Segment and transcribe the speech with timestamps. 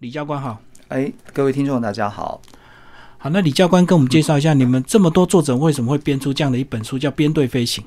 [0.00, 0.58] 李教官好。
[0.88, 2.40] 哎，各位听众大家好。
[3.18, 7.84] 好，那李教官跟我们介绍一下，你们这么多作者为什么会编出这样的一本书，叫《编队飞行》？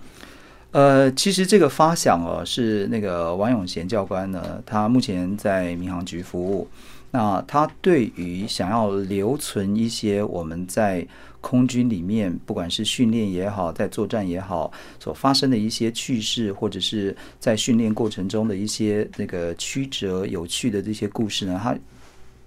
[0.73, 6.68] 呃，其实这个发想哦，是那个王永贤教官呢，他目前在民航局服务。
[7.10, 11.07] 那他对于想要留存一些我们在
[11.41, 21.75] 空军里面，不管是训练也好，在作战也好，所发生的一些趣事，或者是在训练过程中的一些那个曲折有趣的这些故事呢，他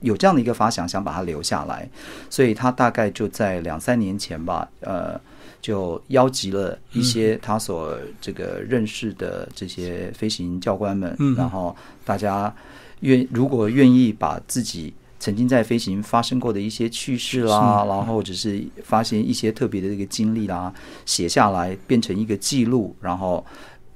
[0.00, 1.88] 有这样的一个发想，想把它留下来。
[2.30, 5.20] 所以他大概就在两三年前吧，呃。
[5.62, 11.74] 就邀集了一些他所这个认识的这些飞行教官们，然后
[12.04, 12.54] 大家
[13.00, 20.72] 愿如果愿意把自己曾经在飞行发生过的一些趣事啦，然后只是发现一些特别的这个经历啦，
[21.04, 23.44] 写下来变成一个记录，然后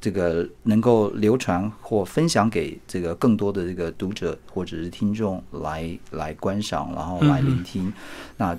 [0.00, 7.92] 这个能够流传或分享给这个更多的这个读者或者是听众来来观赏，然后来聆听，
[8.36, 8.59] 那。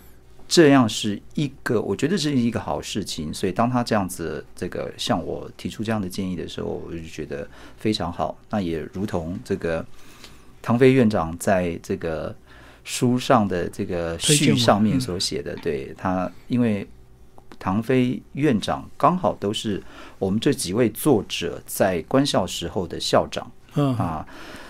[0.53, 7.47] 这样是一个，我觉得这是一个好事情，所以当他这样子这个向我提出这样的建议的时候，我就觉得
[7.77, 8.37] 非常好。
[8.49, 9.85] 那也如同这个
[10.61, 12.35] 唐飞院长在这个
[12.83, 16.85] 书上的这个序上面所写的，对他，因为
[17.61, 19.81] 唐飞院长刚好都是
[20.17, 24.25] 我们这几位作者在官校时候的校长，嗯啊，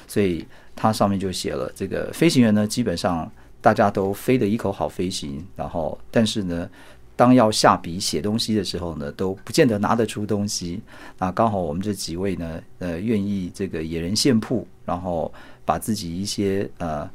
[0.06, 3.32] 所以他上面就写了这个飞行员呢，基本上。
[3.64, 6.68] 大家都飞得一口好飞行，然后但是呢，
[7.16, 10.82] 当要下笔写东西的时候呢，都不见得拿得出东西。
[11.20, 15.32] 那刚好我们这几位呢，呃，愿意这个野人献铺，然后
[15.64, 17.08] 把自己一些呃。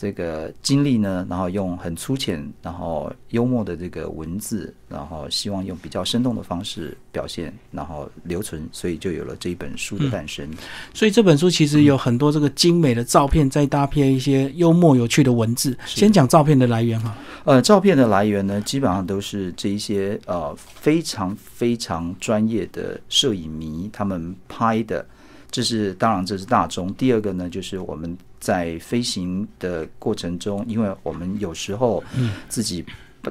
[0.00, 10.48] 这个经历呢，然后用很粗浅、然后幽默的这个文字，然后希望用比较生动的方式表现，然后留存，所以就有了这一本书的诞生。
[10.94, 15.76] 所以这本书其实有很多这个精美的照片，再搭配一些幽默有趣的文字。
[15.84, 17.16] 先讲照片的来源哈。
[17.44, 25.04] 呃，照片的来源呢，基本上都是这一些呃非常非常专业的摄影迷他们拍的。
[25.50, 26.92] 这是当然，这是大众。
[26.94, 32.02] 第二个呢，就是我们在飞行的过程中，因为我们有时候
[32.48, 32.84] 自己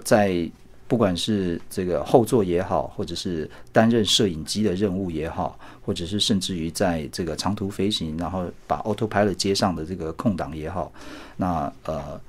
[0.03, 0.49] 在
[0.87, 10.91] 不管是这个后座也好，或者是担任摄影机的任务也好，或者是甚至于在这个长途飞行，然后把 autopilot 接上的这个空档也好，
[11.35, 12.19] 那呃，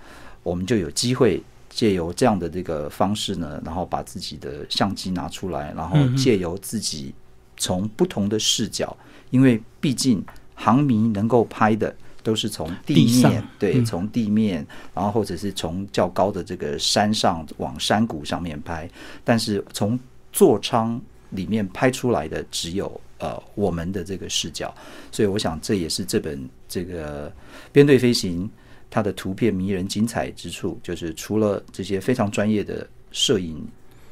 [0.42, 7.14] 我们就有机会借由这样的这个方式呢，然后把自己的相机拿出来，然后借由自己
[7.56, 8.96] 从不同的视角。
[9.30, 10.24] 因为毕竟
[10.54, 11.94] 航迷能够拍的
[12.28, 14.62] 都是从地面，对，从地面，
[14.94, 18.86] 然后或者是从较高的这个山上往山谷上面拍，
[19.24, 19.98] 但是从
[20.30, 21.00] 座舱
[21.30, 24.74] 里面拍出来的只有呃我们的这个视角，
[25.10, 27.32] 所以我想这也是这本这个
[27.72, 28.46] 编队飞行
[28.90, 33.66] 它的图片迷人精彩之处，就是除了这些非常专业的摄影。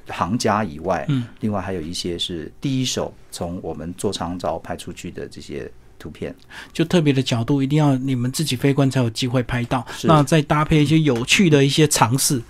[0.08, 5.68] 行家以外，嗯，另外还有一些是第一手从我们座舱照拍出去的这些
[6.06, 6.32] 图片，
[6.72, 9.84] 就特别的角度一定要你们自己飞观才有机会拍到。
[10.04, 12.40] 那再搭配一些有趣的一些尝试，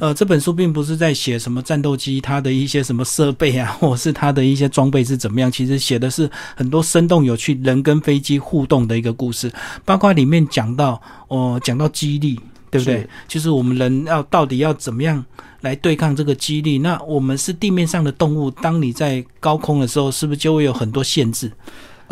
[0.00, 9.52] 呃，这本书并不是在写什么战斗机它的一些什么设备啊， 或是它的一些装备是怎么样，其实写的是很多生动有趣人跟飞机互动的一个故事，
[9.84, 12.40] 包括里面讲到哦，讲到激励。
[12.72, 13.06] 对不对？
[13.28, 15.22] 就是我们人要到底要怎么样
[15.60, 16.78] 来对抗这个激励？
[16.78, 21.52] 那我们是地面上的动物，当你在高空的时候，是不是就会有很多限制？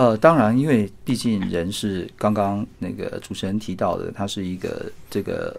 [0.00, 5.54] 呃，当然，因为毕竟人是刚刚那个主持人提到的，它是一个这个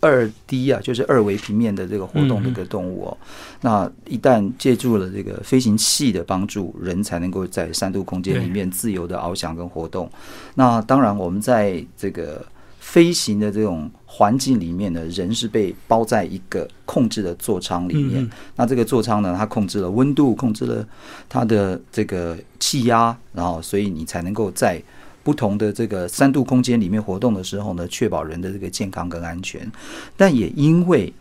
[0.00, 3.16] 二 D 啊，就是二维平面的这个活动的一个动物哦。
[3.60, 10.10] 那一旦借助了这个飞行器的帮助，人才能够在三度空间里面自由的翱翔跟活动。
[10.56, 12.44] 那当然，我们在这个。
[12.90, 18.26] 飞行的这种环境里面呢，人是被包在一个控制的座舱里面。
[18.56, 20.88] 那这个座舱呢，它控制了温度，控制了
[21.28, 24.82] 它的这个气压，然后所以你才能够在
[25.22, 29.70] 不同的这个三度空间里面活动的时候呢，确保人的这个健康跟安全。
[30.16, 31.12] 但也因为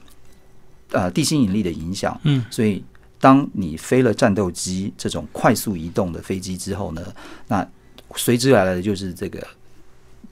[0.92, 2.82] 呃地心引力的影响，嗯，所以
[3.20, 7.14] 当你飞了战斗机这种快速移动的飞机之后呢，
[7.50, 7.68] 那
[8.16, 9.46] 随之而来的就是这个。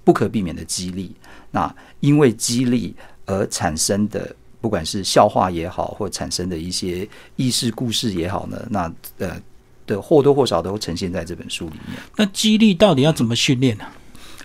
[0.06, 1.13] 不可避免的激励，
[1.52, 7.06] 那因为激励而产生的，不管是笑话也好，或产生的一些
[7.36, 9.36] 轶事故事也好呢，那呃
[9.86, 11.98] 的或多或少都呈现在这本书里面。
[12.16, 13.86] 那激励到底要怎么训练呢？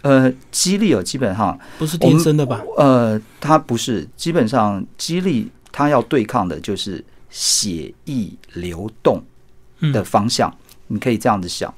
[0.02, 2.62] 呃，激励哦，基本上不是天生的吧？
[2.78, 9.22] 呃，它不是，基本上激励它要对抗的就是血液流动
[9.92, 10.50] 的方向。
[10.86, 11.72] 你可以这样子想，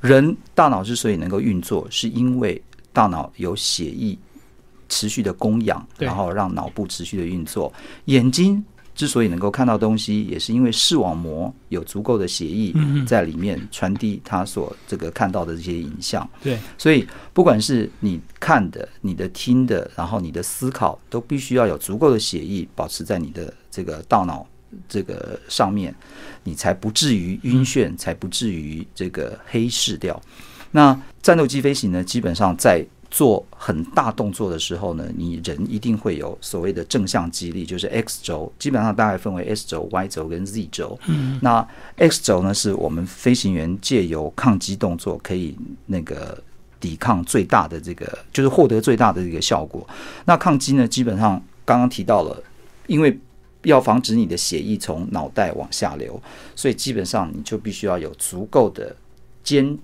[0.00, 2.62] 人大脑之所以能够运作，是因为
[2.98, 4.18] 大脑有血液
[4.88, 7.72] 持续的供氧，然后让脑部持续的运作。
[8.06, 12.74] 眼睛之所以能够看到东西，也是因为视网膜有足够的血液
[13.06, 16.28] 在里面传递它所这个看到的这些影像。
[16.42, 24.44] 对，所以不管是你看的、你的听的，然后你的思考，都必须要有足够的血液保持在你的这个大脑
[24.88, 25.94] 这个上面，
[26.42, 30.20] 你才不至于晕眩，才不至于这个黑视掉。
[30.72, 40.98] 那战斗机飞行呢，基本上在做很大动作的时候呢，你人一定会有所谓的正向激励，就是 X 轴，基本上大概分为 S 轴、Y 轴跟 Z 轴。
[41.06, 41.66] 嗯，那
[41.96, 45.56] X 轴呢，是我们飞行员借由抗击动作可以
[45.86, 46.38] 那个
[46.78, 49.86] 抵抗最大的这个，就是获得最大的这个效果。
[50.26, 52.42] 那抗击呢，基本上刚刚提到了，
[52.86, 53.18] 因为
[53.62, 56.20] 要防止你的血液从脑袋往下流，
[56.54, 58.94] 所以基本上你就必须要有足够的
[59.42, 59.76] 肩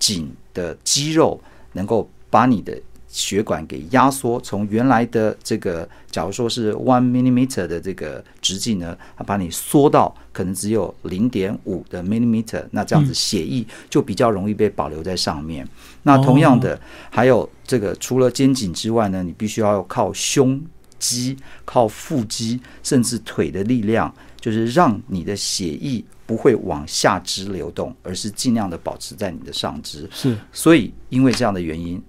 [0.00, 1.40] 颈的肌肉
[1.74, 2.76] 能够把你的
[3.06, 15.68] 血管给压缩，从原来的这个，假如说是 one millimeter 的这个直径呢，它把你缩到可能只有零点五的 millimeter，那这样子血液就比较容易被保留在上面。
[16.04, 16.80] 那同样的，
[17.10, 20.62] 还有这个除了肩颈之外呢，你必须要靠胸
[21.00, 30.08] 肌、靠腹肌，甚至腿的力量，就是让你的血液不会往下肢流动，而是尽量的保持在你的上肢。
[30.12, 32.00] 是所以因为这样的原因，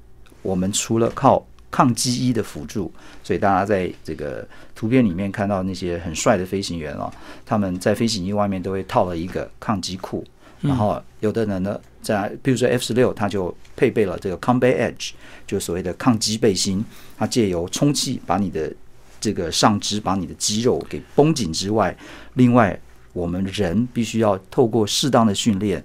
[0.44, 2.92] 我们除了靠抗击衣的辅助，
[3.24, 7.12] 所以大家在这个图片里面看到那些很帅的飞行员哦，
[7.44, 10.24] 他们在飞行衣外面都会套了一个抗击裤，
[10.60, 15.14] 然后有的人呢，在比如说 F 十六，它就配备了这个 Combat Edge，
[15.48, 16.86] 就所谓的抗击背心，
[17.18, 18.72] 它借由充气把你的
[19.20, 21.98] 这个上肢把你的肌肉给绷紧之外，
[22.36, 22.80] 另外
[23.14, 25.84] 我们人必须要透过适当的训练、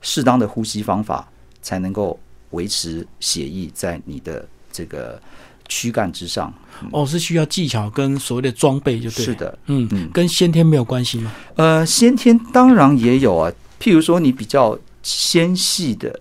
[0.00, 1.28] 适当的呼吸方法，
[1.60, 2.18] 才能够
[2.50, 5.20] 维持血液在你的这个
[5.68, 6.52] 躯干之上。
[6.92, 9.24] 哦，是需要技巧跟所谓的装备，就对。
[9.24, 11.32] 是，的，嗯嗯跟先天没有关系吗？
[11.56, 16.20] 呃，先天当然也有啊，譬如说你比较纤细的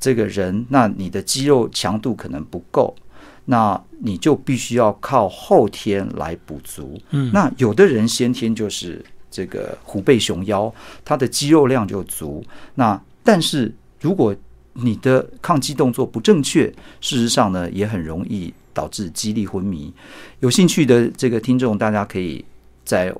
[0.00, 2.96] 这个人，那你的肌肉强度可能不够，
[3.44, 6.98] 那你就必须要靠后天来补足。
[7.10, 9.04] 嗯那有的人先天就是
[9.34, 10.72] 这个虎背熊腰，
[11.04, 12.40] 它的肌肉量就足。
[12.76, 14.32] 那但是如果
[14.74, 19.92] 你的抗击动作不正确，事实上呢，也很容易导致肌力昏迷。
[20.38, 22.44] 有兴趣的这个听众，大家可以
[22.84, 23.12] 在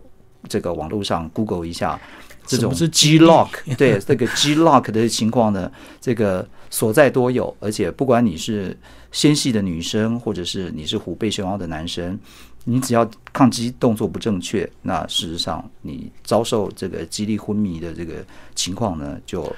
[0.49, 2.01] 这个网络上 Google 一下
[2.47, 5.71] 这种是 G lock，对这个 G lock 的情况呢，
[6.01, 8.77] 这个所在多有，而且不管你是
[9.11, 12.17] 纤细的女生，或者是你是虎背熊腰的男生，
[12.65, 18.25] 你只要抗击动作不正确，那事实上你遭受这个肌力昏迷的这个
[18.55, 19.55] 情况呢，就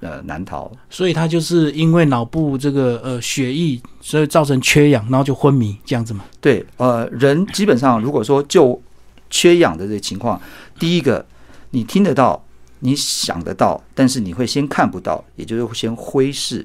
[0.00, 0.70] 呃难逃。
[0.88, 6.24] 所以他就是因为脑部这个呃血液，所以造成缺氧，然后就昏迷这样子嘛。
[6.40, 8.80] 对，呃，人基本上如果说就
[9.28, 10.40] 缺氧的这个情况，
[10.78, 11.24] 第一个
[11.70, 12.42] 你听得到，
[12.78, 16.64] 你想得到，但是你会先看不到，也就是先挥视。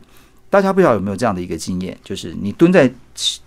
[0.53, 2.87] 大家不知道有没有这样的一个经验，就是你蹲在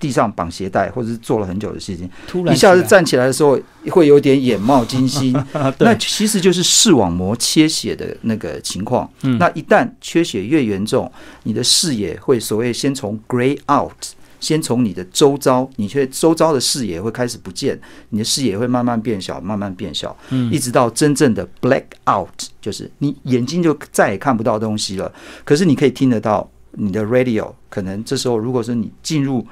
[0.01, 3.57] 地上绑鞋带，或者是做了很久的事情，突然一下子站起来的时候，
[3.93, 5.33] 会有点眼冒金星。
[5.79, 9.09] 那，其实就是视网膜缺血的那个情况。
[9.23, 9.39] 嗯。
[9.39, 11.09] 那一旦缺血越严重，
[11.45, 13.93] 你的视野会所谓先从 gray out，
[14.41, 20.53] 先从你的周遭，你却周遭的视野会开始不见，你的视野会慢慢变小，慢慢变小，嗯。
[20.53, 22.29] 一直到真正的 black out，
[22.61, 25.13] 就是你眼睛就再也看不到东西了，
[25.45, 29.47] 可是你可以听得到你的 radio，可能这时候如果说你进入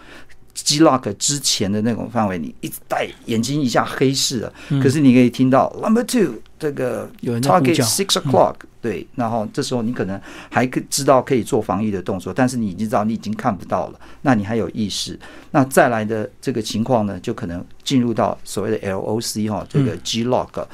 [0.55, 7.85] G lock 之前的那种范围，你一直戴眼睛一下黑视了，可是你可以听到 number two 这个 target 叫。
[7.85, 15.19] Six o'clock，、对，然后这时候你可能还可知道可以做防御的动作，但是你已经知道你已经看不到了，那你还有意识，
[15.51, 20.65] 那再来的这个情况呢，就可能进入到所谓的 LOC 哈，这个 G lock、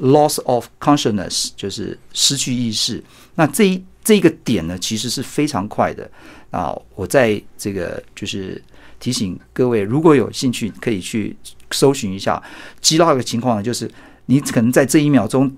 [0.00, 3.02] loss of consciousness 就是失去意识。
[3.36, 6.08] 那这一这个点呢，其实是非常快的
[6.50, 6.72] 啊！
[6.94, 8.62] 我在这个就是
[9.00, 11.34] 提醒各位，如果有兴趣，可以去
[11.70, 12.40] 搜寻一下
[12.80, 13.90] 极乐的情况呢，就是
[14.26, 15.50] 你可能在这一秒钟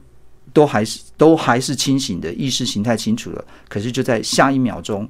[0.52, 5.06] 都还是都还是清醒的，意识形态清楚了，可是就在下一秒钟。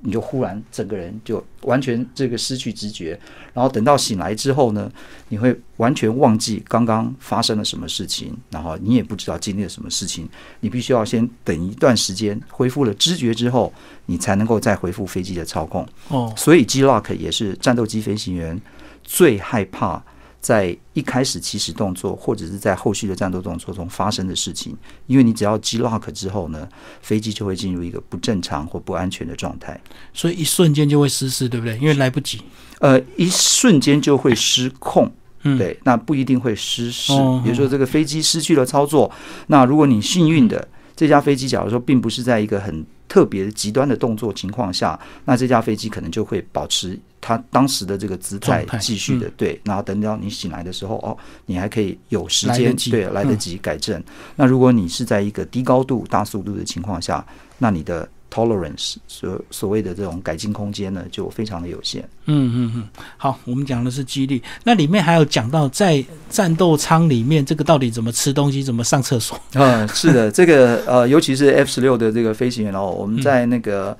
[0.00, 3.18] 你就忽然整个人就完全这个失去知觉，
[3.52, 4.90] 然后等到醒来之后呢，
[5.28, 10.28] 你会完全忘记刚刚发生了什么事情，然后你也不知道经历了什么事情，
[10.60, 13.72] 你必须要先等一段时间恢复了知觉之后，
[14.06, 15.86] 你才能够再恢复飞机的操控。
[16.08, 18.60] 哦，所以 G lock 也是战斗机飞行员
[19.02, 20.02] 最害怕
[20.46, 24.76] 在一开始起始动作，或者是在后续的战斗动作中发生的事情。
[25.08, 26.68] 因为你只要击 lock 之后呢，
[27.02, 29.80] 飞机就会进入一个不正常或不安全的状态，
[30.14, 31.76] 所以一瞬间就会失事，对不对？
[31.78, 32.40] 因为来不及，
[32.78, 35.12] 呃，一瞬间就会失控。
[35.42, 37.12] 嗯，对，那不一定会失事。
[37.12, 39.10] 哦比如说这个飞机失去了操作，
[39.48, 46.96] 那如果你幸运的这架飞机，假如说并不是在一个很特别极端的动作情况下，那这架飞机可能就会保持
[47.26, 54.00] 它当时的这个姿态继续的、对，然后等到你醒来的时候，哦，你还可以有时间对来得嗯及改正。
[54.36, 57.26] 那如果你是在一个低高度、大速度的情况下，
[57.58, 62.08] 那你的 tolerance 所所谓的这种改进空间呢，就非常的有限。
[62.26, 69.36] 嗯嗯嗯，好，我们讲的是激励，那里面还有讲到在战斗舱里面这个到底怎么吃东西，怎么上厕所。
[69.54, 73.98] 嗯， 是的，这个呃，尤其是 F 十六的这个飞行员哦，我们在那个、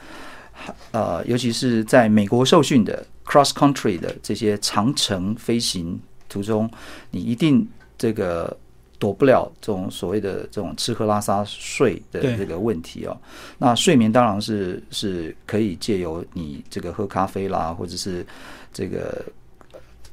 [0.92, 6.70] 呃，尤其是在美国受训的 cross country 的这些长程飞行途中，
[7.10, 7.66] 你一定
[7.98, 8.56] 这个
[8.98, 13.16] 躲不了这种所谓的这种吃喝拉撒睡的这个问题哦。
[13.58, 18.24] 那睡眠当然是是可以借由你这个喝咖啡啦，或者是
[18.72, 19.22] 这个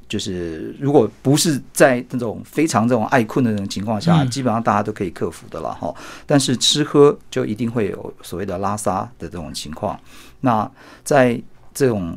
[0.09, 5.93] 就是如果不是在那种非常这种爱困的那种情况下，嗯基本上大家都可以克服的了哈。
[6.25, 9.99] 但是吃喝就一定会有所谓的拉撒的这种情况。
[10.41, 10.69] 那
[11.03, 11.41] 在
[11.73, 12.15] 这种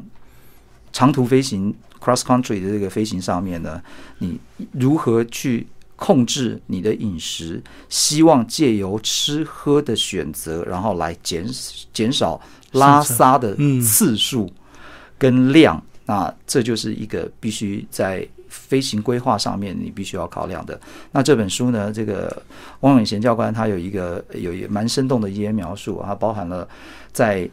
[0.97, 3.83] 长途飞行 cross country 的这个飞行上面呢，
[4.21, 4.41] 你
[4.73, 7.63] 如何去控制你的饮食？
[7.91, 11.47] 希望借由吃喝的选择，然后来减
[11.93, 12.41] 减少
[12.73, 14.51] 拉撒的次数
[15.19, 15.83] 跟量。
[16.07, 20.81] 那这就是一个必须在飞行规划上面你必须要考量的。
[21.13, 22.43] 那这本书呢，这个
[22.81, 26.67] 汪永贤教官他有一个有蛮生动的一些描述，它包含了
[27.13, 27.47] 在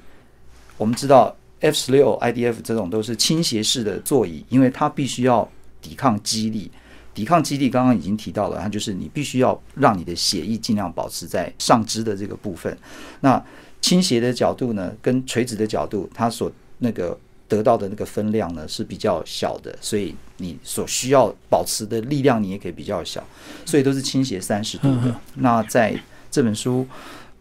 [0.77, 5.49] 我们知道 F 十六 IDF 这种都是倾斜式的座椅，因为它必须要
[5.81, 6.69] 抵抗激励。
[7.13, 12.77] 抵抗激励刚刚已经提到了，它就是你必须要让你的血液尽量保持在上肢的这个部分。
[13.21, 13.41] 那
[13.79, 17.17] 倾斜的角度呢，跟垂直的角度，它所那个
[17.47, 23.23] 得到的那个分量呢是比较小的，所以你所需要保持的力量你也可以比较小，
[23.65, 25.15] 所以都是倾斜三十度的。
[25.35, 25.97] 那在
[26.29, 26.85] 这本书，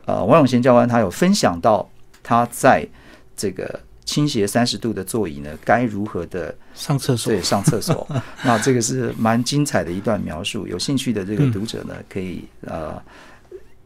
[0.05, 1.91] 呃，王永贤教官他有分享到
[2.23, 2.87] 他在
[3.35, 8.07] 这个倾斜三十度的座椅呢，该如何的上厕所对，上厕所。
[8.43, 13.01] 那这个是蛮精彩的一段描述，有兴趣的这个读者呢，可以呃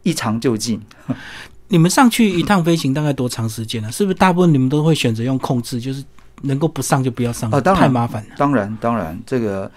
[0.03, 0.81] 一尝就尽。
[1.69, 6.03] 你们上去一趟飞行大概多长时间呢、是不是大部分你们都会选择用控制，就是
[6.41, 8.29] 能够不上就不要上，啊当然太麻烦了。
[8.37, 9.69] 当然，当然，这个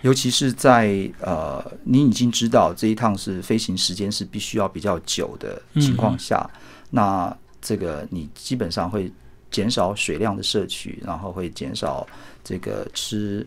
[0.00, 6.48] 尤其是在呃你已经知道这一趟是飞行时间是必须要比较久的情况下，
[6.90, 9.12] 那这个你基本上会
[9.54, 12.04] 减少水量的摄取，然后会减少
[12.42, 13.46] 这个吃。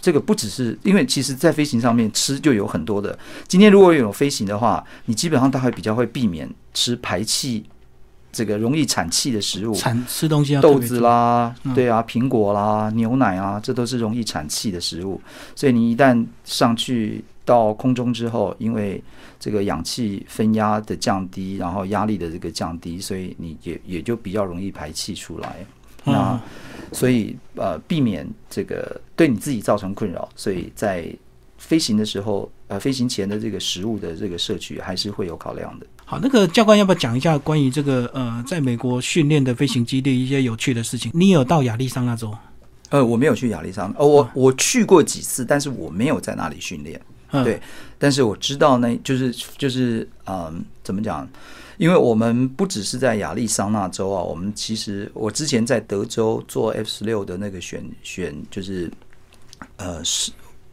[0.00, 3.18] 这个不只是因为，其实，在飞行上面吃就有很多的。
[3.46, 7.66] 今天如果有飞行的话，你基本上大概比较会避免吃排气
[8.32, 15.20] 这个容易产气的食物，产吃东西要豆子啦嗯，对啊，苹果啦，牛奶啊，这都是容易产气的食物。
[15.54, 19.02] 所以你一旦上去到空中之后，因为
[19.38, 25.56] 这个氧气分压的降低，然后压力的这个降低，所以你也也就比较容易排气出来。
[26.04, 26.40] 那嗯
[26.92, 31.08] 所以呃，避免这个对你自己造成困扰，所以在
[31.56, 35.86] 飞行的时候，呃，飞行前的这个食物的这个摄取还是会有考量的。
[36.04, 41.12] 好，那个教官要不要讲一下关于这个呃，在美国训练的飞行基地一些有趣的事情？
[41.14, 42.36] 你有到亚利桑那州？
[42.88, 47.00] 呃，我没有去亚利桑那，哦，我我去过几次，但是我没有在那里训练。
[47.30, 47.60] 对，
[47.98, 51.28] 但是我知道呢，就是就是嗯，怎么讲？
[51.78, 58.90] 因为我们不只是在亚利桑那州啊，我们其实我之前在德州做 F 十六的那个选选，就是
[59.76, 60.30] 呃是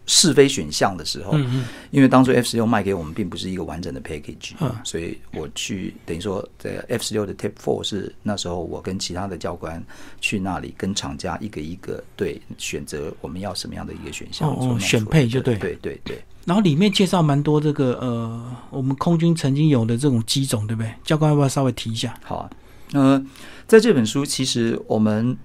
[0.08, 9.84] 试飞选项的时候，嗯嗯因为当初 F 十六卖给我们并不是一个完整的 package，、嗯所以我去等于说这 F 十六的 Tip Four 是那时候我跟其他的教官
[10.22, 16.20] 去那里跟厂家一个一个对选择我们要什么样的一个选项哦哦选配就对对对对。
[16.46, 20.90] 然后里面介绍蛮多这个呃，我们空军曾经有的这种机种，对不对？
[21.04, 22.18] 教官要不要稍微提一下？
[22.24, 22.50] 好啊，
[22.94, 23.26] 呃，
[23.68, 25.38] 在这本书其实我们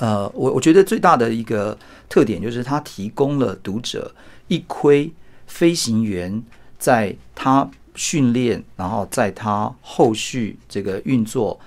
[0.00, 1.76] 呃，我我觉得最大的一个
[2.08, 4.14] 特点就是它提供了读者
[4.48, 5.10] 一窥
[5.46, 6.42] 飞行员
[6.78, 11.58] 在他训练，然后在他后续这个运作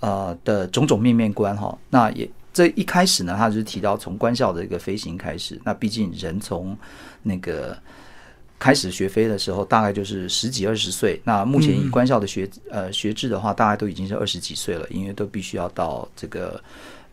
[0.00, 1.76] 呃的种种面面观哈。
[1.90, 6.76] 那也这一开始呢，他就是提到从官校的一个飞行开始，那毕竟人从
[7.22, 7.76] 那个。
[8.58, 11.20] 开始学飞的时候，大概就是十几二十岁。
[11.24, 16.58] 那目前以官校的学呃学制的话，大概都已经是二十几岁了，因为都必须要到这个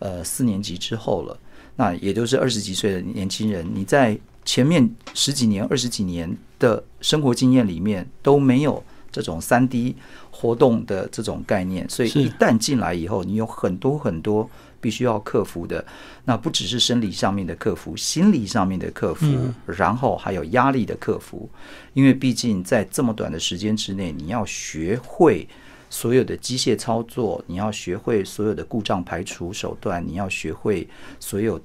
[0.03, 1.39] 呃四年级之后了。
[1.75, 9.95] 那也就是二十几岁的年轻人，你在前面十几年、二十几年的生活经验里面都没有这种三 D
[10.29, 14.47] 活动的这种概念，所以一旦进来以后，你有很多很多
[14.79, 15.83] 必须要克服的。
[16.25, 19.25] 那不只是生理上面的克服，心理上面的克服，
[19.65, 21.49] 然后还有压力的克服。
[21.93, 25.47] 因为毕竟在这么短的时间之内，你要学会
[25.93, 30.87] 所有的机械操作，你要学会所有的故障排除手段，你要学会
[31.19, 31.61] 所有。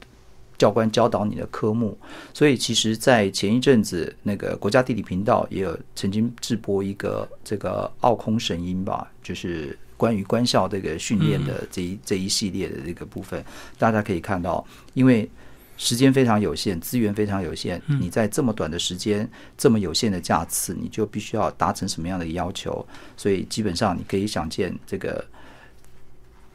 [0.58, 1.97] 教官教导你的科目，
[2.35, 13.40] 所以其实，在前一阵子，那个国家地理频道也有曾经直播一个这个奥空神鹰吧，就是关于官校这个训练的这一这一系列的这个部分，
[13.78, 15.30] 大家可以看到，因为
[15.78, 22.87] 时间非常有限，资源非常有限，你在这么短的时间，这么有限的架次，你就必须要达成什么样的要求？
[23.16, 25.25] 所以基本上你可以想见，这个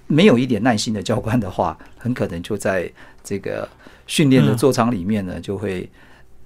[0.06, 2.88] 没有一点耐心的教官的话，很可能就在
[3.24, 3.68] 这个。
[4.06, 5.90] 训练的座舱里面呢，就会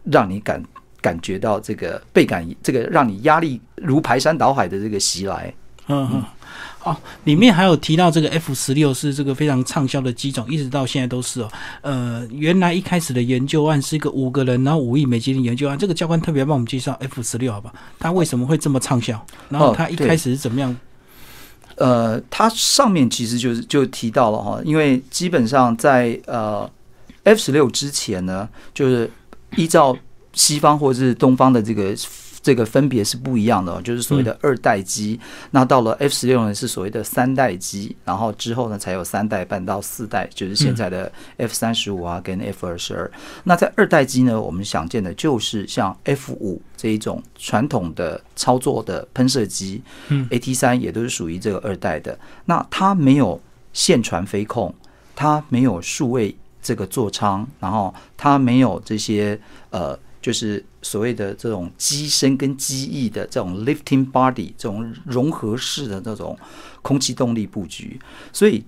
[0.03, 0.63] 让你感
[1.01, 5.51] 感觉到这个倍感，这个让你压力如排山倒海的这个袭来。
[5.87, 6.23] 嗯嗯，
[6.89, 11.51] 哦，里面还有提到这个 F 十六是这个非常畅销的机种，一直到现在都是哦。
[11.81, 15.77] 呃，原来一开始的研究案是一个五个人，然后五亿美金的研究案。
[15.77, 17.73] 这个教官特别帮我们介绍 F 十六，好吧？
[17.99, 19.23] 它为什么会这么畅销？
[19.49, 20.75] 然后它一开始是怎么样？
[21.75, 26.69] 呃，它上面其实就是就提到了哈，因为基本上在呃。
[27.23, 29.11] F 十六之前呢，就是
[29.57, 29.93] 依照
[30.31, 31.93] 西方或者是东方的这个
[32.47, 35.19] 这个分别是不一样的，哦就是所谓的二代机。
[35.51, 43.11] 那到了 F 十六呢，是所谓的三代机，然后之后呢才有三代半到四代，就是现在的 F 三十五啊跟 F 二十二。
[43.43, 52.17] 那在二代机呢，我们想见的就是像 F 五这一种传统的操作的喷射机，嗯，AT 三也都是属于这个二代的。
[52.45, 53.41] 那它没有
[53.73, 54.73] 线传飞控，
[55.13, 56.33] 它没有数位。
[56.59, 59.39] 这个座舱，然后它没有这些
[59.69, 66.37] 呃，就是所谓的这种机身跟机翼的这种 lifting body 这种融合式的这种
[66.81, 67.97] 空气动力布局，
[68.33, 68.61] 所以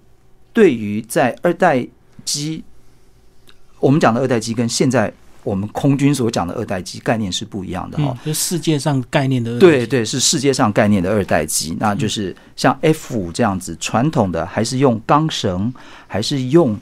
[0.53, 1.85] 对于在二代
[2.23, 2.63] 机，
[3.81, 5.11] 我们讲的二代机跟现在
[5.43, 15.73] 我们空军所讲的二代机概念是不一样的哈，就世界上概念的对对是世界上概念的二代机，那就是像 F 五这样子传统的，还是用钢绳，
[16.07, 16.79] 还是用。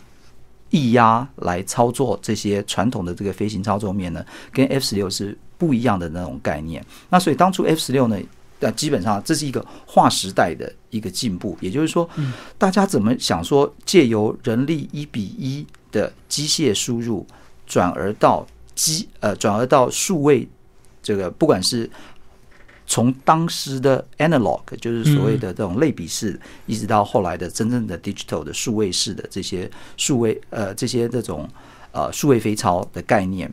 [0.71, 6.83] 液压来操作这些传统的这个飞行操作面呢，跟 F 十六是不一样的那种概念。
[7.09, 8.17] 那所以当初 F 十六呢，
[8.59, 11.57] 那基本上这是一个划时代的一个进步。
[11.61, 12.09] 也就是说，
[12.57, 17.25] 大家怎么想说借由人力一比一的机械输入，
[17.65, 20.47] 转而到机呃转而到数位
[21.01, 21.89] 这个，不管是。
[22.87, 31.47] 从当时的 analog，就是所谓的这种类比式，一直到后来的真正的 digital 的数位式的这些数位呃这些这种
[31.91, 33.51] 呃数位飞超的概念，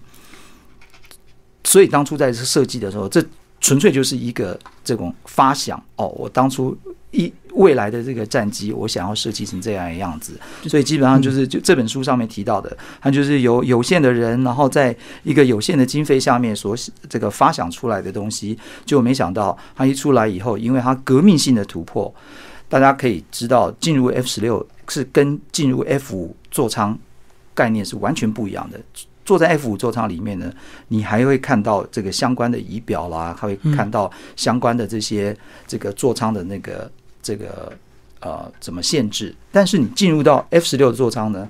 [1.65, 3.23] 所以当初在设计的时候，这
[3.61, 6.75] 纯粹就是一个这种发想哦，我当初。
[7.15, 10.33] 一未来的这个战机，我想要设计成这样的样子，
[10.67, 16.77] 所以基本上就是就这本书上面提到的，它就是有有限的人，然后在一个有限的经费下面所
[17.09, 22.13] 这个发想出来的东西，就没想到它一出来以后，因为它革命性的突破，
[22.69, 26.99] 大家可以知道进入 F 十六是跟进入 F 五座舱
[27.55, 28.81] 概念是完全不一样的。
[29.25, 30.53] 坐在 F 五座舱里面呢，
[30.89, 35.37] 你还会看到这个相关的仪表啦，还会看到相关的这些
[35.69, 36.91] 这个座舱的那个。
[37.25, 37.73] 这个
[38.21, 39.35] 呃怎么限制？
[39.51, 41.49] 但是你进入到 F 十六的座舱呢？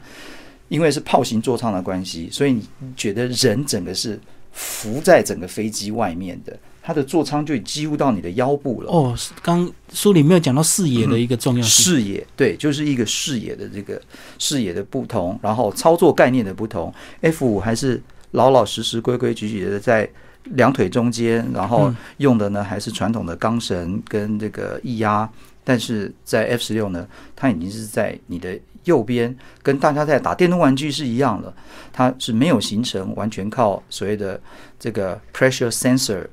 [0.69, 4.19] 因为是炮型座舱的关系，所以你觉得人整个是
[4.51, 8.91] 浮在整个飞机外面的，它的座舱就几乎到你的腰部了。
[8.91, 11.85] 哦，刚书里没有讲到视野的一个重要性。
[11.85, 14.01] 视野对，就是一个视野的这个
[14.39, 16.93] 视野的不同，然后操作概念的不同。
[17.21, 20.09] F 五还是老老实实、规规矩矩的在
[20.45, 25.31] 两腿中间，然后用的呢还是传统的钢绳跟这个液压。
[25.65, 31.53] 但是在 F 十六呢，它已经是在你的右边，跟大家在打电动玩具是一样的，
[31.93, 34.41] 它是没有形成完全靠所谓的
[34.79, 36.27] 这个 pressure sensor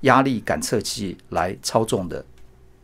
[0.00, 2.24] 压力感测器来操纵的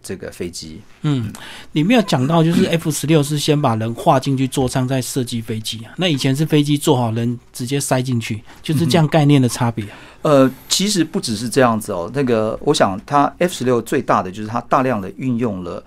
[0.07, 0.81] 这个飞机。
[1.03, 1.33] 嗯，
[1.73, 5.93] 你没有讲到，就是 F 十六是先把人划进去座舱，再设计飞机啊。
[5.97, 9.85] 那以前是飞机做好，人直接塞进去，就是这样概念的差别。
[10.23, 12.09] 呃，其实不只是这样子哦。
[12.15, 15.85] 那个，我想它 F 十六最大的就是它大量的运用了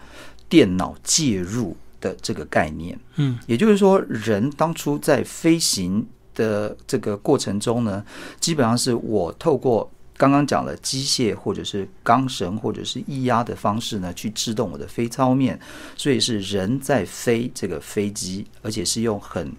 [0.49, 2.99] 电脑介入的这个概念。
[3.15, 6.05] 嗯，也就是说，人当初在飞行
[6.35, 8.03] 的这个过程中呢，
[8.39, 15.57] 基本上是我透过刚刚讲了机械或者是钢绳或者是液压的方式呢，去制动我的飞操面，
[15.95, 19.51] 所以是人在飞这个飞机，而且是用很。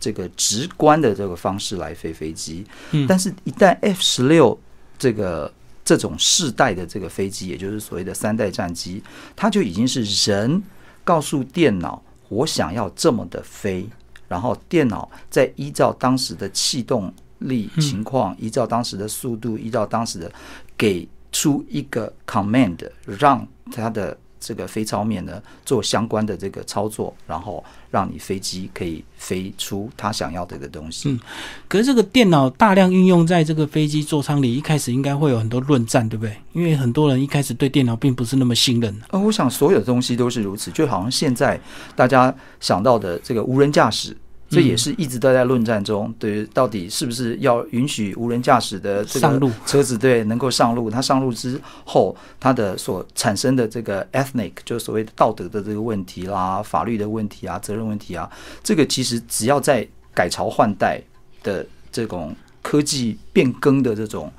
[0.00, 2.62] 这个直观的这个方式来飞飞机。
[2.90, 4.58] 嗯但是，一旦 F 十六
[4.98, 5.50] 这个
[5.82, 9.02] 这种世代的这个飞机，也就是所谓的三代战机，
[9.34, 10.62] 它就已经是人
[11.04, 13.88] 告诉电脑，我想要这么的飞，
[14.28, 20.30] 然后电脑再依照当时的气动力情况，依照当时的速度，依照当时的
[20.76, 22.78] 给出一个 command，
[23.18, 31.10] 让它的这个飞超面呢做相关的这个操作，然后让你飞机可以飞出它想要的一个东西。
[31.10, 31.20] 嗯
[31.66, 36.36] 可是这个电脑大量运用在这个飞机座舱里，一开始应该会有很多论战，对不对？
[36.52, 38.94] 因为很多人一开始对电脑并不是那么信任。
[39.10, 41.58] 呃，我想所有的东西都是如此，就好像现在
[41.96, 44.16] 大家想到的这个无人驾驶，
[44.48, 50.90] 这也是一直都在论战中，对，到底是不是要允许无人驾驶的这个车子对能够上路？
[50.90, 58.30] 它上路之后，它的所产生的这个 ethnic 就是所谓的道德的这个问题啦、法律的问题啊、责任问题啊，
[58.62, 61.02] 这个其实只要在改朝换代
[61.42, 64.32] 的这种科技变更的这种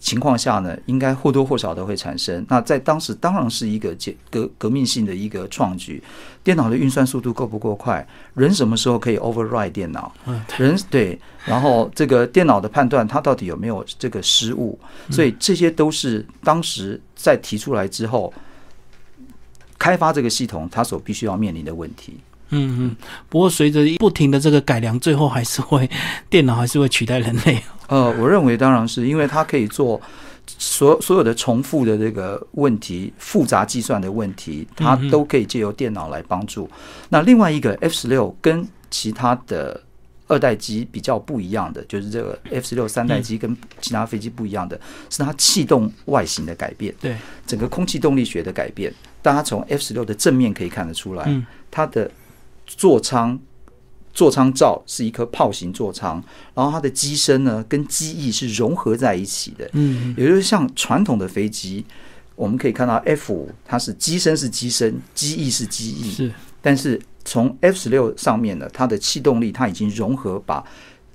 [0.00, 2.44] 情况下呢，应该或多或少都会产生。
[2.48, 6.02] 那在当时当然是一个革革革命性的一个创举。
[6.42, 8.04] 电脑的运算速度够不够快？
[8.34, 10.10] 人什么时候可以 override 电脑？
[10.26, 14.78] 嗯，人对，然后这个电脑的判断，它到底有没有这个失误？
[15.10, 18.32] 所以这些都是当时在提出来之后，
[19.78, 22.18] 开发这个系统它所必须要面临的问题。
[22.50, 22.96] 嗯嗯。
[23.28, 25.88] 不过随着不停的这个改良，最后还是会
[26.28, 27.62] 电脑还是会取代人类。
[27.88, 30.00] 呃，我认为当然是因为它可以做
[30.46, 36.68] 所所有的重复的这个问题、复杂计算的问题，它都可以借由电脑来帮助。
[37.08, 39.80] 那另外一个 F 十六跟其他的
[40.28, 48.92] 二代机比较不一样的，就是这个 F 十六三代机跟其他飞机不一样的，是它气动外形的改变，对，整个空气动力学的改变。
[49.22, 52.08] 大家从 F 十六的正面可以看得出来，嗯它的
[52.76, 53.38] 座舱
[54.12, 56.22] 座舱罩是一颗炮形座舱，
[56.54, 61.84] 然后它的机身呢跟机翼是融合在一起的，嗯也就是像传统的飞机，
[62.34, 70.64] 我们可以看到 F 五它是机身是机身，机翼是机翼，是但是从 F 十六上面呢，它的气动力它已经融合，把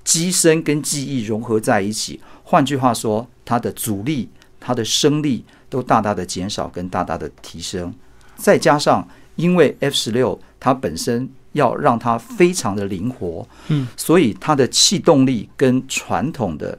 [0.03, 2.19] 机身跟机翼融合在一起。
[2.43, 7.93] 换句话说，它的阻力、它的升力都大大的减少跟大大的提升。
[8.35, 16.77] 再加上，因为 F 十六它本身要让它非常的灵活，嗯，所以它的气动力跟传统的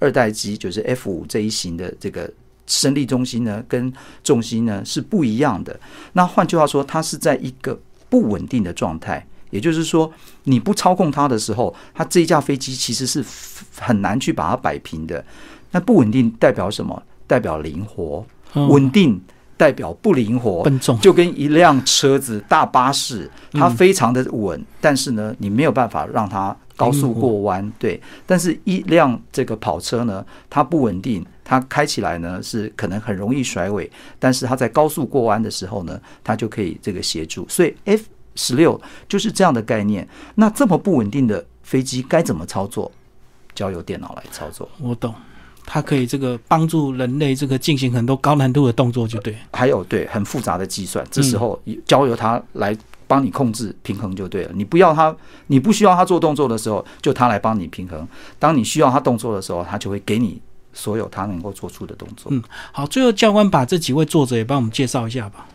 [0.00, 2.28] 二代机，就是 F 五这一型的这个
[2.66, 3.92] 升力中心呢，跟
[4.24, 5.78] 重心呢是不一样的。
[6.14, 10.12] 那换句话说，它是在一个不稳定的状态，也就是说，
[10.44, 13.24] 你不操控它的时候，它这一架飞机其实是
[13.78, 15.24] 很难去把它摆平的。
[15.70, 17.00] 那不稳定代表什么？
[17.28, 19.20] 代表灵活，嗯稳定
[19.60, 20.62] 代表不灵活。
[20.62, 20.98] 笨重。
[21.00, 28.00] 就跟一辆车子、大巴士，它非常的稳，但是呢，你没有办法让它高速过弯，对。
[28.24, 37.46] 但是，一辆这个跑车呢，它不稳定，它开起来呢是可能很容易甩尾，但是它在高速过弯的时候呢，它就可以这个协助。
[37.46, 40.08] 所以 F 十六就是这样的概念。
[40.36, 42.90] 那这么不稳定的飞机该怎么操作？
[43.54, 44.66] 交由电脑来操作。
[44.80, 45.14] 我懂，
[45.72, 49.36] 它可以这个帮助人类这个进行很多高难度的动作，就对。
[49.52, 51.56] 还有对很复杂的计算，这时候
[51.86, 54.50] 交由它来帮你控制平衡就对了。
[54.52, 55.14] 你不要它，
[55.46, 58.04] 你不需要它做动作的时候，就它来帮你平衡；
[58.36, 62.32] 当你需要它动作的时候，它就会给你所有它能够做出的动作。
[62.32, 65.46] 嗯好，最后教官把这几位作者也帮我们介绍一下吧。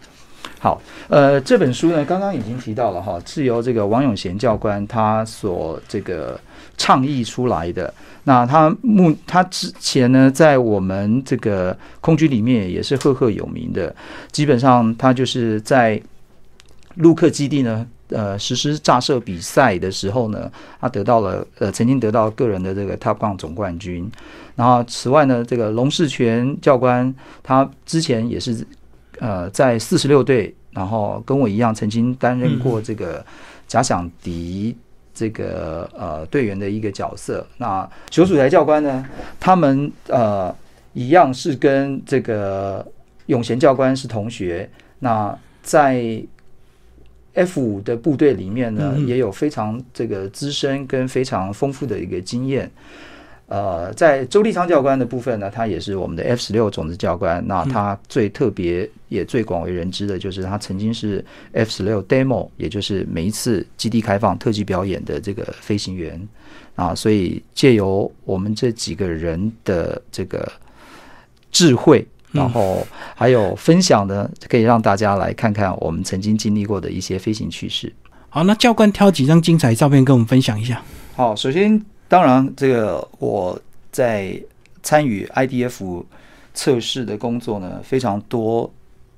[0.62, 6.40] 好，呃，这本书呢，刚刚已经提到了哈，是由这个王永贤教官他所这个
[6.78, 7.94] 倡议出来的。
[8.24, 13.96] 那他目他之前呢，在我们这个空军里面也是赫赫有名的。
[14.32, 16.02] 基本上他就是在
[16.96, 24.10] 陆克基地呢，呃，实施炸射比赛的时候呢，他得到了呃，曾经得到个人的这个 Top Gun 总冠军。
[24.56, 28.66] 然后此外呢，这个龙世全教官他之前也是。
[29.22, 33.26] 呃，在四十六队，然后跟我一样，曾经担任过这个
[33.66, 34.76] 假想敌
[35.16, 37.48] 这个呃队员的一个角色。
[37.58, 39.04] 那九属台教官呢，
[39.40, 40.54] 他们呃
[40.94, 42.86] 一样是跟这个
[43.26, 44.70] 永贤教官是同学。
[45.00, 46.22] 那在
[47.34, 52.70] F 五的部队里面呢，也有非常这个资深跟非常丰富的一个经验。
[53.48, 57.46] 呃，在周立昌教官的部分呢，他也是我们的 F 十六种子教官。
[57.48, 66.20] 那他最特别也最广为人知的就是他曾经是 F 十六 demo，也就是每一次基地开放特技表演的这个飞行员
[66.76, 66.96] 啊。
[66.96, 70.52] 所以借由我们这几个人的这个
[71.52, 77.94] 智慧，然后还有分享呢，可以让大家来看看我们曾经经历过的一些飞行趣事。
[78.30, 80.82] 好，那教官挑几张精彩照片跟我们分享一下。
[81.16, 81.80] 好，首先，
[82.16, 83.60] 当然，这个我
[83.92, 84.42] 在
[84.82, 86.02] 参与 IDF
[86.54, 88.72] 测试的工作呢，非常多，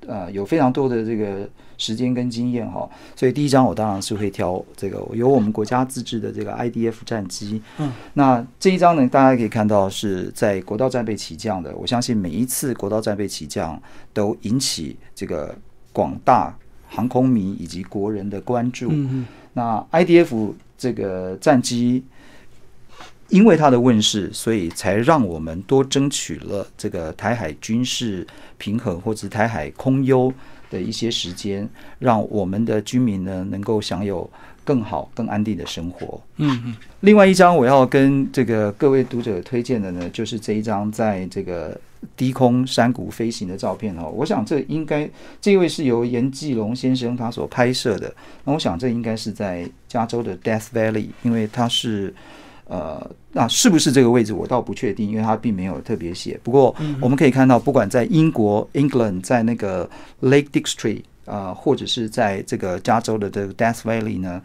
[0.08, 2.90] 呃，有非常多的这个时间跟经验哈。
[3.16, 7.62] 所以第一张我当然是会挑这个由我们国家自制的这个 IDF 战机。
[7.78, 11.72] 嗯，那这一张呢，大家可以看到是在国道战备起降的。
[11.76, 13.80] 我相信每一次国道战备起降
[14.12, 15.56] 都引起这个
[15.94, 16.58] 广大
[16.88, 18.88] 航空迷以及国人的关注。
[18.90, 22.04] 嗯嗯，那 IDF 这个战机，
[23.30, 28.26] 因为它的问世，所以才让我们多争取了这个台海军事
[28.58, 30.34] 平衡或者台海空优
[30.70, 31.68] 的一些时间，
[32.00, 34.30] 让我们的居民呢能够享有
[34.64, 36.22] 更好、更安定的生活。
[36.38, 41.80] 嗯嗯，另外一张我要跟这个各位读者推荐的呢，就是这一张在这个
[42.16, 44.10] 低空山谷飞行的照片哦。
[44.14, 45.10] 我想这应该
[45.42, 48.14] 这位是由严继龙先生他所拍摄的。
[48.44, 52.14] 那我想这应该是在加州的 Death Valley，因为他是
[52.70, 56.40] 呃，那是不是这个位置我倒不确定，因为它并没有特别写。
[56.44, 59.90] 不过我们可以看到，不管在英国 England，在那个
[60.22, 64.42] Lake District 啊、或者是在这个加州的这个 Death Valley 呢，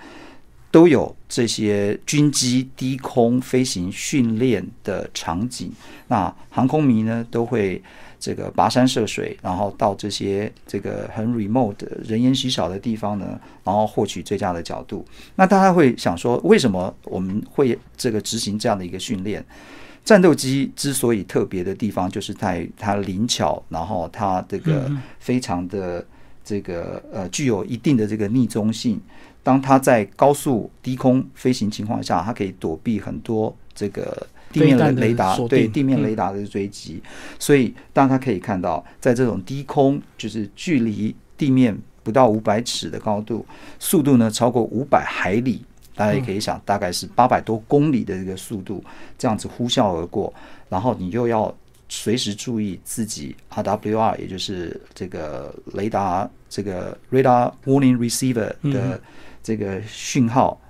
[0.70, 5.72] 都有这些军机低空飞行训练的场景。
[6.08, 7.82] 那航空迷呢，都会
[8.22, 15.04] 这个跋山涉水，然后到这些这个很 remote 的人烟稀少的地方呢，然后获取最佳的角度。
[15.34, 19.44] 那大家会想说，为什么我们会这个执行这样的一个训练？
[20.04, 26.06] 战斗机之所以特别的地方，就是在它灵巧，然后它这个非常的
[26.44, 29.00] 这个呃具有一定的这个逆中性。
[29.44, 36.02] 当它在高速低空飞行情况下，它可以躲避很多这个地面的雷达对地面嗯。
[36.02, 37.02] 雷达的追击，
[37.38, 43.46] 所以大家可以看到，在这种低空，就是距离地面不到五百尺的高度，
[43.78, 48.82] 速度呢超过五百海里，大家也可以想，大概是八百多公里的这个速度，
[49.16, 50.32] 这样子呼啸而过，
[50.68, 51.54] 然后你又要
[51.88, 59.00] 随时注意自己 RWR，也就是这个雷达这个 radar warning receiver 的
[59.42, 60.60] 这个讯号，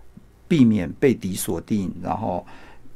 [0.49, 2.45] 避免被敌锁定，然后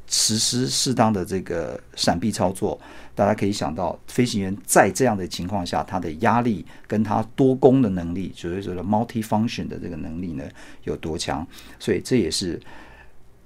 [0.08, 2.78] 实施适当的这个闪避操作。
[3.14, 10.44] 大家可以想到，飞行员在这样的情况下，他的压力跟他多功的能力，所谓说的 multi-function 的这个能力呢，
[10.84, 11.46] 有多强？
[11.78, 12.60] 所以这也是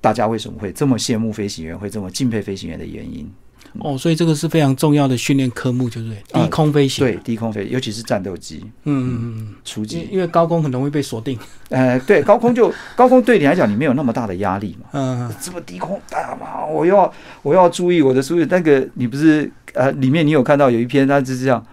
[0.01, 3.33] 大家为什么会这么羡慕飞行员，会这么敬佩飞行员的原因。
[3.79, 6.19] 哦，所以这个是非常重要的训练科目，对不对？
[6.33, 7.07] 啊低空飞行。
[7.07, 11.39] 对，低空飞，尤其是战斗机嗯嗯嗯嗯，初级因，为高空很容易被锁定。
[11.69, 14.89] 呃，对，高空就 高空对你来讲，你没有那么大的压力嘛。
[14.93, 17.11] 嗯，这么低空，大嘛，我要
[17.43, 18.47] 我要注意我的注意。
[18.51, 21.65] 那个你不是呃，里面你有看到有一篇，它就是这样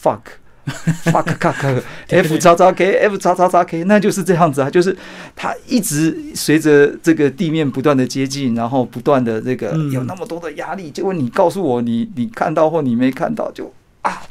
[0.00, 0.20] ，fuck。
[1.10, 4.96] fuck fuck f 叉叉 k f 叉叉叉 k，那就是这样子啊，就是
[5.34, 13.72] 它一直随着这个地面不断的接近，然后不断的这个嗯有那么多的压力，结果你告诉我你你看到或你没看到，就
[14.02, 14.22] 啊，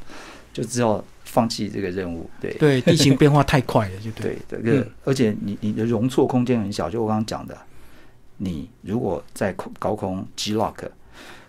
[0.54, 2.30] 就只好放弃这个任务。
[2.40, 4.38] 对对，地形变化太快了，就对。
[4.48, 7.58] 对，这个、嗯而且你你的容错空间很小，就我刚刚讲的，
[8.38, 10.76] 你如果在空高空 G lock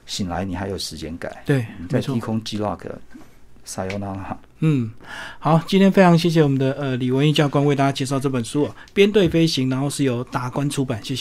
[0.06, 2.18] 醒来，你还有时间改；对，你在低。
[2.18, 2.80] 空 G lock
[3.64, 4.38] 撒由那拉。
[4.60, 4.90] 嗯，
[5.40, 11.20] 好，今天非常谢谢我们的呃李文义教官为大家介绍这本书哦，《编队飞行》，然后是由达观出版，谢谢。